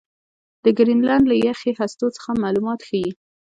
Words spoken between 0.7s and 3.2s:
ګرینلنډ له یخي هستو څخه معلومات ښيي.